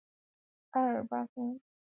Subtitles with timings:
[0.71, 1.59] 爱尔巴桑。